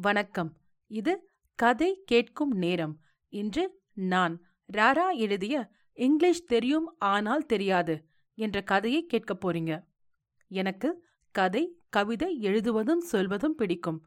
[0.00, 0.56] வணக்கம்.
[0.86, 3.00] இது கதை கேட்கும் நேரம்.
[3.28, 9.84] இன்று நான் ராரா எழுதிய இங்கிலீஷ் தெரியும் ஆனால் தெரியாது என்ற கதையை கேட்கப் போறீங்க.
[10.48, 14.06] எனக்கு கதை கவிதை எழுதுவதும் சொல்வதும் பிடிக்கும்.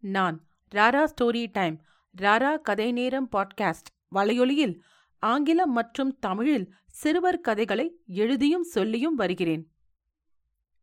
[0.00, 1.82] நான் ராரா ஸ்டோரி டைம்
[2.22, 4.80] ராரா கதை நேரம் பாட்காஸ்ட் வலையொலியில்
[5.18, 9.72] ஆங்கிலம் மற்றும் தமிழில் சிறுவர் கதைகளை எழுதியும் சொல்லியும் வருகிறேன்.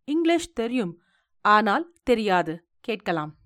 [0.03, 1.01] இங்கிலீஷ் தெரியும்
[1.41, 2.67] ஆனால் தெரியாது.
[2.81, 3.41] கேட்கலாம்.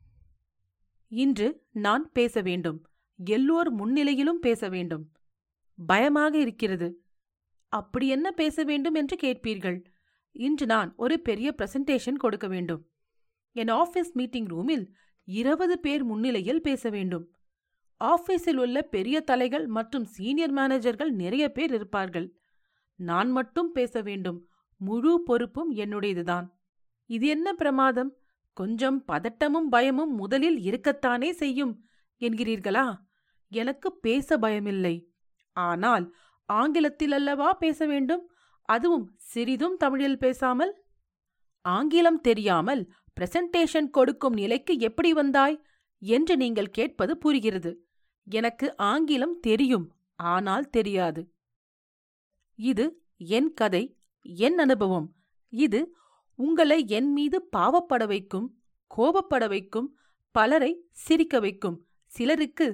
[1.08, 2.88] இன்று நான் பேச வேண்டும்.
[3.26, 5.12] எல்லோர் முன்னிலையிலும் பேச வேண்டும்.
[5.86, 7.04] பயமாக இருக்கிறது.
[7.68, 9.86] அப்படி என்ன பேச வேண்டும் என்று கேட்பீர்கள்?
[10.32, 12.90] இன்று நான் ஒரு பெரிய பிரசன்டேஷன் கொடுக்க வேண்டும்.
[13.52, 17.36] என் ஆஃபீஸ் மீட்டிங் ரூமில் இருபது பேர் முன்னிலையில் பேச வேண்டும்.
[18.04, 22.38] ஆஃபீஸில் உள்ள பெரிய தலைகள் மற்றும் சீனியர் மேனேஜர்கள் நிறைய பேர் இருப்பார்கள்.
[22.96, 24.48] நான் மட்டும் பேச வேண்டும்.
[24.78, 26.49] முழு பொறுப்பும் என்னுடையதுதான்.
[27.05, 28.18] இது என்ன பிரமாதம்?
[28.60, 31.74] கொஞ்சம் பதட்டமும் பயமும் முதலில் இருக்கத்தானே செய்யும்
[32.22, 32.88] என்கிறீர்களா?
[33.52, 34.96] எனக்கு பேச பயமில்லை.
[35.55, 36.05] ஆனால்
[36.49, 38.24] ஆங்கிலத்தில் அல்லவா பேச வேண்டும்?
[38.70, 40.74] அதுவும் சிறிதும் தமிழில் பேசாமல்?
[41.66, 42.84] ஆங்கிலம் தெரியாமல்
[43.18, 45.58] பிரசன்டேஷன் கொடுக்கும் நிலைக்கு எப்படி வந்தாய்?
[46.02, 47.71] என்று நீங்கள் கேட்பது புரிகிறது.
[48.27, 49.86] எனக்கு ஆங்கிலம் தெரியும்
[50.20, 51.21] ஆனால் தெரியாது.
[52.60, 52.86] இது
[53.38, 53.84] என் கதை
[54.46, 55.08] என் அனுபவம்.
[55.54, 55.80] இது
[56.40, 58.48] உங்களை என் மீது பாவப்பட வைக்கும்
[58.91, 59.88] கோபப்பட வைக்கும்
[60.35, 61.77] பலரை சிரிக்க வைக்கும்.
[62.12, 62.68] சிலருக்கு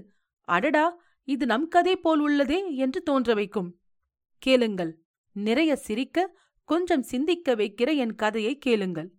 [0.47, 0.85] அடடா
[1.27, 3.69] இது நம் கதை போல் உள்ளதே என்று தோன்ற வைக்கும்.
[4.41, 4.91] கேளுங்கள்
[5.35, 6.17] நிறைய சிரிக்க
[6.69, 9.09] கொஞ்சம் சிந்திக்க வைக்கிற என் கதையை கேளுங்கள்.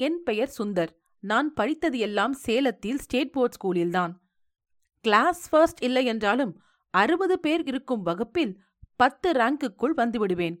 [0.00, 0.92] என் பெயர் சுந்தர்.
[1.22, 4.12] நான் படித்தது எல்லாம் சேலத்தில் ஸ்டேட் போர்ட் ஸ்கூலில்தான்.
[5.04, 6.52] கிளாஸ் ஃபர்ஸ்ட் இல்லை என்றாலும்
[6.94, 8.52] அறுபது பேர் இருக்கும் வகுப்பில்
[8.96, 10.56] பத்து ரேங்குக்குள் வந்துவிடுவேன்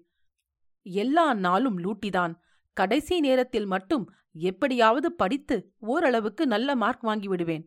[0.86, 2.34] எல்லா நாளும் லூட்டிதான்.
[2.72, 7.64] கடைசி நேரத்தில் மட்டும் எப்படியாவது படித்து ஓரளவுக்கு நல்ல மார்க் வாங்கிவிடுவேன்.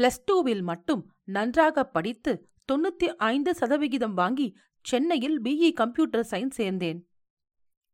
[0.00, 7.00] பிளஸ் டூவில் மட்டும் நன்றாக படித்து தொண்ணூத்தி ஐந்து சதவிகிதம் வாங்கி சென்னையில் பிஇ கம்ப்யூட்டர் சயின்ஸ் சேர்ந்தேன்.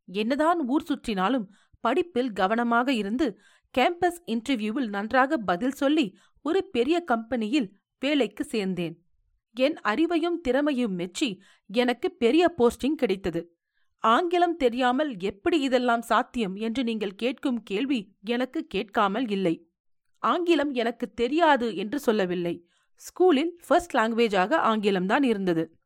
[0.05, 1.47] என்னதான் ஊர் சுற்றினாலும்
[1.79, 3.39] படிப்பில் கவனமாக இருந்து
[3.77, 8.95] கேம்பஸ் இன்டர்வியூவில் நன்றாக பதில் சொல்லி ஒரு பெரிய கம்பெனியில் வேலைக்கு சேர்ந்தேன்.
[9.55, 13.58] என் அறிவையும் திறமையும் மெச்சி எனக்கு பெரிய போஸ்டிங் கிடைத்தது.
[14.03, 19.69] ஆங்கிலம் தெரியாமல் எப்படி இதெல்லாம் சாத்தியம் என்று நீங்கள் கேட்கும் கேள்வி எனக்கு கேட்காமல் இல்லை.
[20.17, 22.65] ஆங்கிலம் எனக்கு தெரியாது என்று சொல்லவில்லை.
[23.01, 25.77] ஸ்கூலில் ஃபர்ஸ்ட் லாங்குவேஜாக ஆங்கிலம்தான் இருந்தது.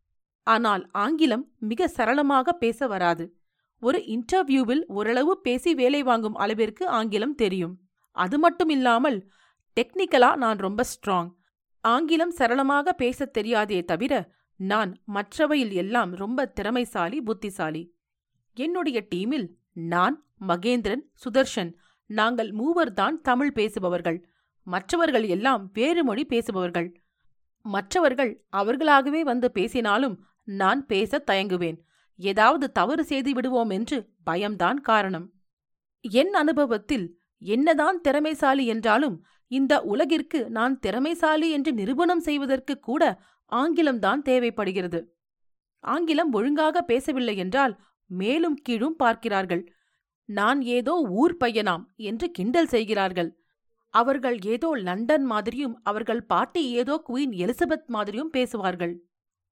[0.44, 3.25] ஆனால் ஆங்கிலம் மிக சரளமாக பேச வராது.
[3.79, 7.75] ஒரு இன்டர்வியூவில் ஓரளவு பேசி வேலை வாங்கும் அளவிற்கு ஆங்கிலம் தெரியும்.
[8.12, 9.30] அது மட்டும் இல்லாமல்
[9.78, 11.30] டெக்னிக்கலா நான் ரொம்ப ஸ்ட்ராங்.
[11.84, 14.13] ஆங்கிலம் சரளமாக பேசத் தெரியாதே தவிர
[14.59, 17.84] நான் மற்றவையில் எல்லாம் ரொம்ப திறமைசாலி புத்திசாலி.
[18.53, 21.72] என்னுடைய டீமில் நான் மகேந்திரன் சுதர்ஷன்.
[22.09, 24.25] நாங்கள் மூவர்தான் தமிழ் பேசுபவர்கள்.
[24.68, 26.96] மற்றவர்கள் எல்லாம் வேறு மொழி பேசுபவர்கள்.
[27.66, 31.78] மற்றவர்கள் அவர்களாகவே வந்து பேசினாலும் நான் பேச தயங்குவேன்.
[32.16, 35.34] ஏதாவது தவறு செய்து விடுவோம் என்று பயம்தான் காரணம்.
[36.02, 37.06] என் அனுபவத்தில்
[37.38, 43.22] என்னதான் திறமைசாலி என்றாலும் இந்த உலகிற்கு நான் திறமைசாலி என்று நிரூபணம் செய்வதற்கு கூட
[43.52, 45.16] ஆங்கிலம்தான் தேவைப்படுகிறது.
[45.80, 47.80] ஆங்கிலம் ஒழுங்காக பேசவில்லை என்றால்
[48.22, 49.63] மேலும் கீழும் பார்க்கிறார்கள்.
[50.29, 53.31] நான் ஏதோ ஊர் பையனாம் என்று கிண்டல் செய்கிறார்கள்.
[53.94, 58.94] அவர்கள் ஏதோ லண்டன் மாதிரியும் அவர்கள் பாட்டி ஏதோ குயின் எலிசபெத் மாதிரியும் பேசுவார்கள்.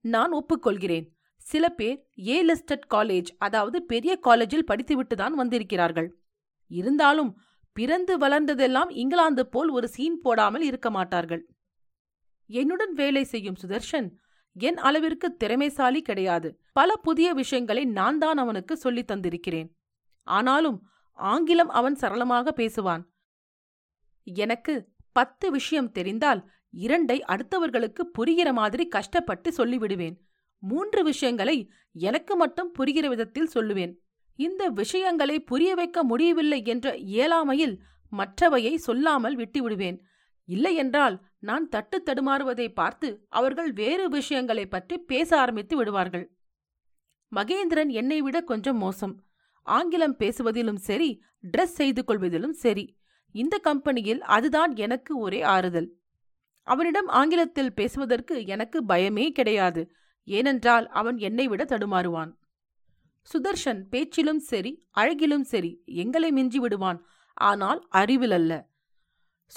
[0.05, 1.07] நான் ஒப்புக்கொள்கிறேன்.
[1.41, 6.09] சில பேர் ஏ லிஸ்டட் காலேஜ் அதாவது பெரிய காலேஜில் படித்துவிட்டுதான் வந்திருக்கிறார்கள்.
[6.71, 7.31] இருந்தாலும்
[7.75, 11.43] பிறந்து வளர்ந்ததெல்லாம் இங்கிலாந்து போல் ஒரு சீன் போடாமல் இருக்க மாட்டார்கள்.
[12.49, 14.07] என்னுடன் வேலை செய்யும் சுதர்ஷன்
[14.53, 16.59] என் அளவிற்கு திறமைசாலி கிடையாது.
[16.73, 19.69] பல புதிய விஷயங்களை நான் தான் அவனுக்கு சொல்லித் தந்திருக்கிறேன்.
[20.23, 23.03] ஆனாலும் ஆங்கிலம் அவன் சரளமாக பேசுவான்.
[24.23, 30.15] எனக்கு பத்து விஷயம் தெரிந்தால் இரண்டை அடுத்தவர்களுக்கு புரிகிற மாதிரி கஷ்டப்பட்டு சொல்லிவிடுவேன்.
[30.57, 33.95] மூன்று விஷயங்களை எனக்கு மட்டும் புரிகிற விதத்தில் சொல்லுவேன்.
[34.35, 37.77] இந்த விஷயங்களை புரிய வைக்க முடியவில்லை என்ற இயலாமையில்
[38.11, 39.99] மற்றவையை சொல்லாமல் விட்டுவிடுவேன்.
[40.51, 46.35] இல்லையென்றால் நான் தட்டு தடுமாறுவதை பார்த்து அவர்கள் வேறு விஷயங்களைப் பற்றி பேச ஆரம்பித்து விடுவார்கள்.
[47.35, 49.23] மகேந்திரன் என்னை விட கொஞ்சம் மோசம்.
[49.63, 52.97] ஆங்கிலம் பேசுவதிலும் சரி ட்ரெஸ் செய்து கொள்வதிலும் சரி
[53.31, 55.95] இந்த கம்பெனியில் அதுதான் எனக்கு ஒரே ஆறுதல்.
[56.63, 59.91] அவனிடம் ஆங்கிலத்தில் பேசுவதற்கு எனக்கு பயமே கிடையாது
[60.23, 62.37] ஏனென்றால் அவன் என்னை விட தடுமாறுவான்.
[63.33, 68.69] சுதர்ஷன் பேச்சிலும் சரி அழகிலும் சரி எங்களை மிஞ்சி விடுவான் ஆனால் அறிவில் அல்ல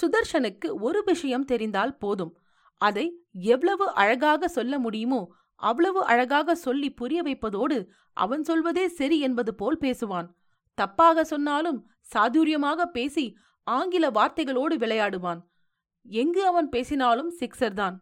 [0.01, 2.33] சுதர்ஷனுக்கு ஒரு விஷயம் தெரிந்தால் போதும்.
[2.77, 5.21] அதை எவ்வளவு அழகாக சொல்ல முடியுமோ
[5.55, 7.77] அவ்வளவு அழகாக சொல்லி புரிய வைப்பதோடு
[8.13, 10.27] அவன் சொல்வதே சரி என்பது போல் பேசுவான்.
[10.77, 11.79] தப்பாக சொன்னாலும்
[12.13, 13.25] சாதுரியமாக பேசி
[13.63, 15.39] ஆங்கில வார்த்தைகளோடு விளையாடுவான்.
[16.05, 17.95] எங்கு அவன் பேசினாலும் சிக்ஸர் தான்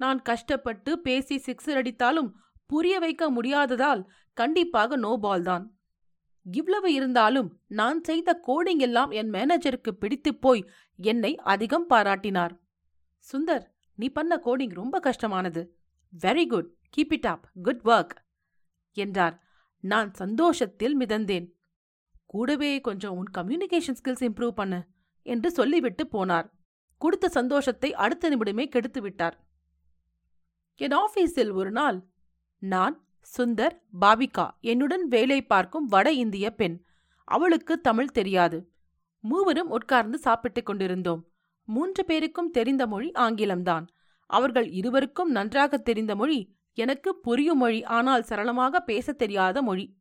[0.00, 2.30] நான் கஷ்டப்பட்டு பேசி சிக்ஸர் அடித்தாலும்
[2.66, 4.02] புரிய வைக்க முடியாததால்
[4.36, 5.64] கண்டிப்பாக நோ பால் தான்
[6.42, 12.58] இவ்வளவு இருந்தாலும் நான் செய்த கோடிங் எல்லாம் என் மேனேஜருக்கு பிடித்துப் போய் என்னை அதிகம் பாராட்டினார்.
[13.32, 15.76] சுந்தர் நீ பண்ண கோடிங் ரொம்ப கஷ்டமானது.
[16.22, 18.16] Very good keep it up good work
[18.92, 19.42] என்றார்.
[19.80, 21.52] நான் சந்தோஷத்தில் மிதந்தேன்.
[22.26, 24.86] கூடவே கொஞ்சம் உன் கம்யூனிகேஷன் ஸ்கில்ஸ் இம்ப்ரூவ் பண்ணு
[25.22, 26.50] என்று சொல்லிவிட்டு போனார்.
[26.98, 29.46] கொடுத்த சந்தோஷத்தை அடுத்த நிமிடமே கெடுத்து விட்டார்
[30.74, 32.06] என் ஆபீஸில் ஒரு நாள்
[32.58, 36.82] நான் சுந்தர் பாவிகா என்னுடன் வேலை பார்க்கும் வட இந்திய பெண்.
[37.24, 38.72] அவளுக்கு தமிழ் தெரியாது.
[39.20, 41.28] மூவரும் உட்கார்ந்து சாப்பிட்டுக் கொண்டிருந்தோம்.
[41.64, 43.86] மூன்று பேருக்கும் தெரிந்த மொழி ஆங்கிலம்தான்.
[44.26, 49.96] அவர்கள் இருவருக்கும் நன்றாக தெரிந்த மொழி எனக்கு புரியும் மொழி ஆனால் சரளமாக பேசத் தெரியாத மொழி.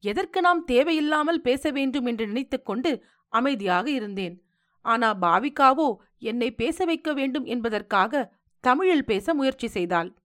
[0.00, 4.44] எதற்கு நாம் தேவையில்லாமல் பேச வேண்டும் என்று நினைத்துக்கொண்டு அமைதியாக இருந்தேன்.
[4.80, 10.16] ஆனா பாவிகாவோ என்னை பேச வைக்க வேண்டும் என்பதற்காக தமிழில் பேச முயற்சி செய்தாள்.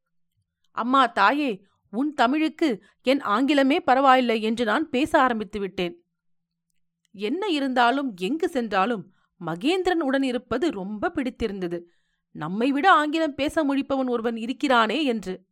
[0.71, 6.03] அம்மா தாயே உன் தமிழுக்கு என் ஆங்கிலமே பரவாயில்லை என்று நான் பேச ஆரம்பித்து விட்டேன்.
[7.11, 9.13] என்ன இருந்தாலும் எங்கு சென்றாலும்
[9.45, 11.89] மகேந்திரன் உடன் இருப்பது ரொம்ப பிடித்திருந்தது.
[12.31, 15.45] நம்மை விட ஆங்கிலம் பேச முடிப்பவன் ஒருவன் இருக்கிறானே என்று.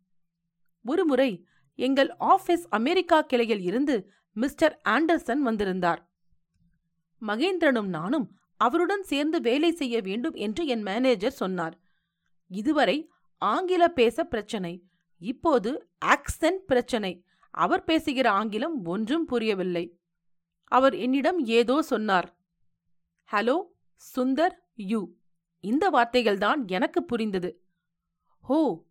[0.86, 1.46] ஒருமுறை
[1.76, 6.12] எங்கள் ஆபீஸ் அமெரிக்கா கிளையில் இருந்து மிஸ்டர் ஆண்டர்சன் வந்திருந்தார்.
[7.22, 11.80] மகேந்திரனும் நானும் அவருடன் சேர்ந்து வேலை செய்ய வேண்டும் என்று என் மேனேஜர் சொன்னார்.
[12.48, 14.84] இதுவரை ஆங்கில பேச பிரச்சனை
[15.22, 17.26] இப்போது ஆக்சென்ட் பிரச்சனை.
[17.50, 20.00] அவர் பேசுகிற ஆங்கிலம் ஒன்றும் புரியவில்லை.
[20.72, 22.30] அவர் என்னிடம் ஏதோ சொன்னார்.
[23.30, 23.58] ஹலோ
[24.16, 25.02] சுந்தர் யூ
[25.64, 27.64] இந்த வார்த்தைகள்தான் எனக்கு புரிந்தது.
[28.44, 28.86] ஹோ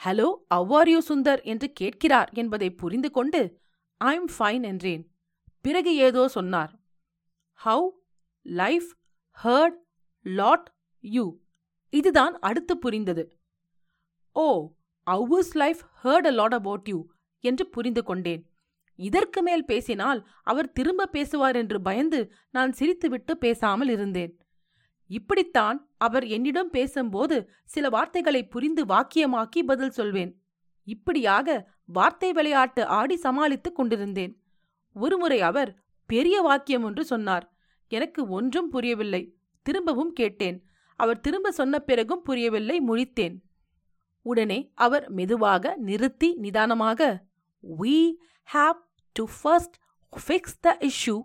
[0.00, 1.42] ஹலோ அவ்வார் யூ சுந்தர்?
[1.42, 3.60] என்று கேட்கிறார் என்பதை புரிந்து கொண்டு
[4.00, 5.04] ஐம் ஃபைன் என்றேன்.
[5.60, 6.72] பிறகு ஏதோ சொன்னார்.
[7.64, 7.86] How
[8.42, 8.90] life
[9.44, 9.78] heard
[10.22, 11.38] lot you
[11.88, 13.38] இதுதான் அடுத்து புரிந்தது.
[14.32, 14.72] ஓ
[15.06, 17.06] how's life heard a lot about you
[17.40, 18.50] என்று புரிந்து கொண்டேன்.
[18.94, 24.40] இதற்கு மேல் பேசினால் அவர் திரும்ப பேசுவார் என்று பயந்து நான் சிரித்துவிட்டு பேசாமல் இருந்தேன்.
[25.06, 30.42] இப்படித்தான் அவர் என்னிடம் பேசும்போது சில வார்த்தைகளை புரிந்து வாக்கியமாக்கி பதில் சொல்வேன்.
[30.84, 34.42] இப்படியாக வார்த்தை விளையாட்டு ஆடி சமாளித்துக் கொண்டிருந்தேன்.
[34.94, 37.56] ஒருமுறை அவர் பெரிய வாக்கியம் ஒன்று சொன்னார்.
[37.88, 39.34] எனக்கு ஒன்றும் புரியவில்லை.
[39.62, 40.64] திரும்பவும் கேட்டேன்.
[40.96, 43.36] அவர் திரும்ப சொன்ன பிறகும் புரியவில்லை முழித்தேன்.
[44.30, 47.00] உடனே அவர் மெதுவாக நிறுத்தி நிதானமாக
[47.64, 47.96] we
[48.48, 48.78] have
[49.16, 49.76] to first
[50.12, 51.16] fix the issue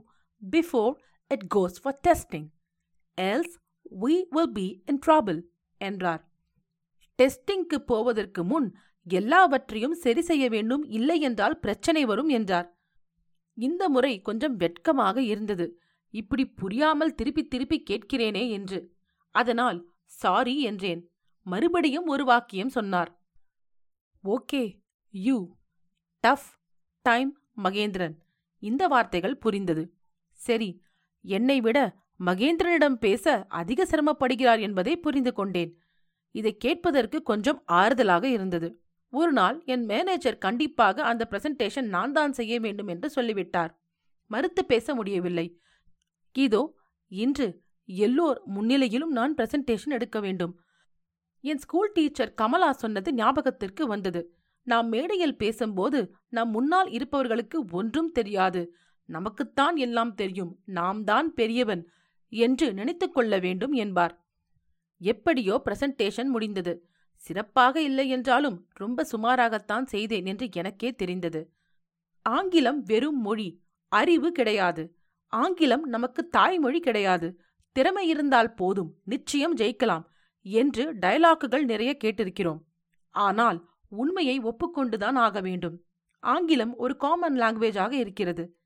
[0.41, 0.93] before
[1.31, 2.47] it goes for testing
[3.17, 3.55] else
[4.03, 5.39] we will be in trouble
[5.81, 6.21] என்றார்.
[7.19, 8.67] டெஸ்டிங்க்கு போவதற்கு முன்
[9.07, 12.67] எல்லாவற்றையும் சரி செய்ய வேண்டும் இல்லை என்றால் பிரச்சனை வரும் என்றார்.
[13.57, 15.65] இந்த முறை கொஞ்சம் வெட்கமாக இருந்தது.
[16.13, 18.79] இப்படி புரியாமல் திருப்பி திருப்பி கேட்கிறேனே என்று.
[19.35, 21.01] அதனால் சாரி என்றேன்.
[21.45, 23.11] மறுபடியும் ஒரு வாக்கியம் சொன்னார்.
[24.23, 24.63] Okay
[25.13, 25.37] you.
[26.23, 26.49] Tough
[27.05, 27.31] time
[27.63, 28.15] Mahendran.
[28.63, 29.83] இந்த வார்த்தைகள் புரிந்தது.
[30.39, 30.69] சரி
[31.25, 31.77] என்னை விட
[32.19, 35.71] மகேந்திரனிடம் பேச அதிக சிரமப்படுகிறார் என்பதை புரிந்து கொண்டேன்.
[36.35, 38.69] இதை கேட்பதற்கு கொஞ்சம் ஆறுதலாக இருந்தது.
[39.13, 43.71] ஒரு நாள் என் மேனேஜர் கண்டிப்பாக அந்த பிரசன்டேஷன் நான் தான் செய்ய வேண்டும் என்று சொல்லிவிட்டார்.
[44.31, 45.47] மறுத்து பேச முடியவில்லை.
[46.35, 46.61] இதோ
[47.11, 47.47] இன்று
[47.85, 50.53] எல்லோர் முன்னிலையிலும் நான் பிரசன்டேஷன் எடுக்க வேண்டும்.
[51.41, 54.21] என் ஸ்கூல் டீச்சர் கமலா சொன்னது ஞாபகத்திற்கு வந்தது.
[54.67, 58.75] நாம் மேடையில் பேசும்போது நம் முன்னால் இருப்பவர்களுக்கு ஒன்றும் தெரியாது.
[59.09, 60.59] நமக்குத்தான் எல்லாம் தெரியும்.
[60.65, 61.89] நாம் தான் பெரியவன்
[62.29, 64.13] என்று நினைத்துக்கொள்ள வேண்டும் என்பார்.
[65.01, 66.73] எப்படியோ பிரசன்டேஷன் முடிந்தது.
[67.15, 71.41] சிறப்பாக இல்லை என்றாலும் ரொம்ப சுமாராகத்தான் செய்தேன் என்று எனக்கே தெரிந்தது.
[72.25, 73.49] ஆங்கிலம் வெறும் மொழி
[73.91, 74.83] அறிவு கிடையாது.
[75.33, 77.27] ஆங்கிலம் நமக்கு தாய்மொழி கிடையாது.
[77.75, 78.97] திறமை இருந்தால் போதும்.
[79.03, 80.05] நிச்சயம் ஜெயிக்கலாம்.
[80.41, 82.59] என்று டயலாக்குகள் நிறைய கேட்டிருக்கிறோம்.
[83.09, 85.83] ஆனால் உண்மையை ஒப்புக்கொண்டுதான் ஆக வேண்டும்.
[86.19, 88.57] ஆங்கிலம் ஒரு காமன் லாங்குவேஜாக இருக்கிறது.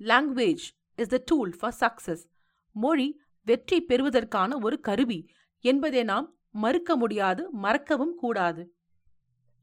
[0.00, 0.64] Language
[0.96, 2.24] is the tool for success
[2.70, 5.28] மொழி வெற்றி பெறுவதற்கான ஒரு கருவி
[5.60, 8.74] என்பதை நாம் மறுக்க முடியாது மறக்கவும் கூடாது.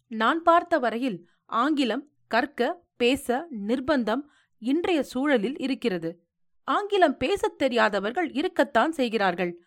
[0.07, 4.21] நான் பார்த்த வரையில் ஆங்கிலம் கற்க பேச நிர்பந்தம்
[4.57, 6.27] இன்றைய சூழலில் இருக்கிறது.
[6.63, 9.63] ஆங்கிலம் பேசத் தெரியாதவர்கள் இருக்கத்தான் செய்கிறார்கள்.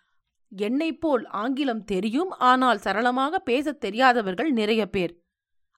[0.56, 5.22] என்னைப் போல் ஆங்கிலம் தெரியும் ஆனால் சரளமாக பேசத் தெரியாதவர்கள் நிறைய பேர்.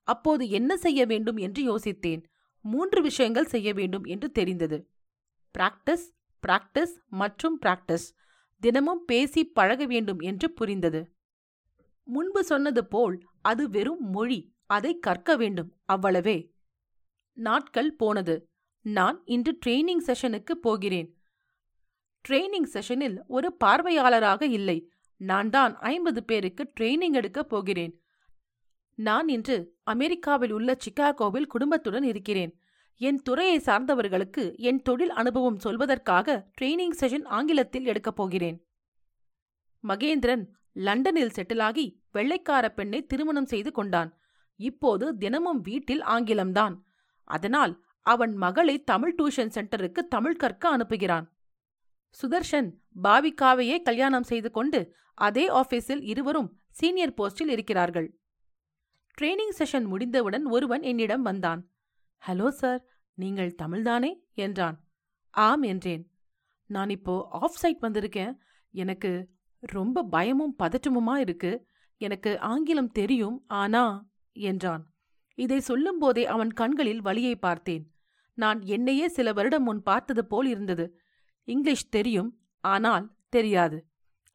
[0.03, 2.25] அப்போது என்ன செய்ய வேண்டும் என்று யோசித்தேன்.
[2.61, 4.91] மூன்று விஷயங்கள் செய்ய வேண்டும் என்று தெரிந்தது.
[5.59, 6.13] பிராக்டிஸ்
[6.47, 8.15] பிராக்டிஸ் மற்றும் பிராக்டிஸ்.
[8.61, 11.15] தினமும் பேசி பழக வேண்டும் என்று புரிந்தது.
[12.03, 16.51] முன்பு சொன்னது போல் அது வெறும் மொழி அதை கற்க வேண்டும் அவ்வளவே.
[17.33, 18.49] நாட்கள் போனது.
[18.81, 21.19] நான் இன்று ட்ரெய்னிங் செஷனுக்கு போகிறேன்.
[22.29, 24.93] ட்ரெய்னிங் செஷனில் ஒரு பார்வையாளராக இல்லை.
[25.17, 28.03] நான் தான் ஐம்பது பேருக்கு ட்ரெய்னிங் எடுக்க போகிறேன்.
[28.95, 32.59] நான் இன்று அமெரிக்காவில் உள்ள சிகாகோவில் குடும்பத்துடன் இருக்கிறேன்.
[32.97, 38.67] என் துறையை சார்ந்தவர்களுக்கு என் தொழில் அனுபவம் சொல்வதற்காக ட்ரெய்னிங் செஷன் ஆங்கிலத்தில் எடுக்கப் போகிறேன்.
[39.89, 44.19] மகேந்திரன் லண்டனில் செட்டிலாகி வெள்ளைக்கார பெண்ணை திருமணம் செய்து கொண்டான்.
[44.57, 46.75] இப்போது தினமும் வீட்டில் ஆங்கிலம்தான்.
[47.25, 51.27] அதனால் அவன் மகளை தமிழ் டியூஷன் சென்டருக்கு தமிழ் கற்க அனுப்புகிறான்.
[52.23, 52.71] சுதர்ஷன்
[53.03, 58.19] பாவிகாவையே கல்யாணம் செய்து கொண்டு அதே ஆபீஸில் இருவரும் சீனியர் போஸ்டில் இருக்கிறார்கள்.
[59.21, 61.71] ட்ரெய்னிங் செஷன் முடிந்தவுடன் ஒருவன் என்னிடம் வந்தான்.
[62.27, 64.21] ஹலோ சார் நீங்கள் தமிழ்தானே?
[64.35, 64.85] என்றான்.
[65.31, 66.11] ஆம் என்றேன்.
[66.67, 68.37] நான் இப்போ ஆஃப் சைட் வந்திருக்கேன்.
[68.71, 69.31] எனக்கு
[69.61, 71.67] ரொம்ப பயமும் பதற்றமுமா இருக்கு.
[71.97, 74.93] எனக்கு ஆங்கிலம் தெரியும் ஆனா என்றான்.
[75.35, 77.95] இதை சொல்லும்போதே அவன் கண்களில் வழியை பார்த்தேன்.
[78.35, 81.01] நான் என்னையே சில வருடம் முன் பார்த்தது போல் இருந்தது.
[81.49, 82.31] இங்கிலீஷ் தெரியும்
[82.65, 83.79] ஆனால் தெரியாது.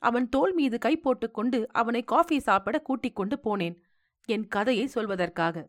[0.01, 3.78] அவன் தோல் மீது கை போட்டுக்கொண்டு அவனை காஃபி சாப்பிட கூட்டிக் கொண்டு போனேன்
[4.25, 5.66] என் கதையை சொல்வதற்காக.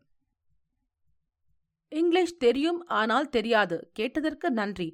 [1.92, 4.88] இங்கிலீஷ் தெரியும் ஆனால் தெரியாது கேட்டதற்கு நன்றி.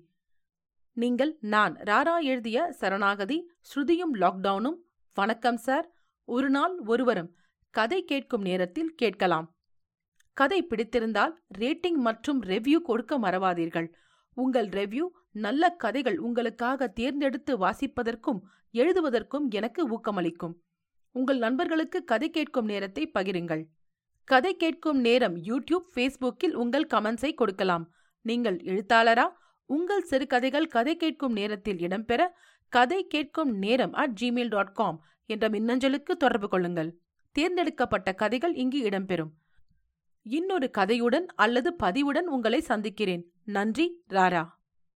[0.96, 3.38] நீங்கள் நான் ராரா எழுதிய சரணாகதி
[3.68, 4.78] ஸ்ருதியும் லாக்டவுனும்.
[5.16, 5.86] வணக்கம் சார்.
[6.28, 7.30] ஒரு நாள் ஒருவரும்
[7.74, 9.48] கதை கேட்கும் நேரத்தில் கேட்கலாம்.
[10.36, 13.88] கதை பிடித்திருந்தால் ரேட்டிங் மற்றும் ரெவ்யூ கொடுக்க மறவாதீர்கள்.
[14.36, 15.04] உங்கள் ரெவ்யூ
[15.36, 18.40] நல்ல கதைகள் உங்களுக்காக தேர்ந்தெடுத்து வாசிப்பதற்கும்
[18.72, 20.54] எழுதுவதற்கும் எனக்கு ஊக்கமளிக்கும்.
[21.10, 23.64] உங்கள் நண்பர்களுக்கு கதை கேட்கும் நேரத்தை பகிருங்கள்.
[24.24, 27.92] கதை கேட்கும் நேரம் யூடியூப் ஃபேஸ்புக்கில் உங்கள் கமெண்ட்ஸை கொடுக்கலாம்.
[28.20, 29.26] நீங்கள் எழுத்தாளரா?
[29.64, 32.26] உங்கள் சிறுகதைகள் கதை கேட்கும் நேரத்தில் இடம்பெற
[32.68, 36.98] கதை கேட்கும் நேரம் அட் ஜிமெயில் டாட் காம் என்ற மின்னஞ்சலுக்கு தொடர்பு கொள்ளுங்கள்.
[37.32, 39.32] தேர்ந்தெடுக்கப்பட்ட கதைகள் இங்கு இடம்பெறும்.
[40.22, 43.24] இன்னொரு கதையுடன் அல்லது பதிவுடன் உங்களை சந்திக்கிறேன்.
[43.44, 44.42] நன்றி ராரா.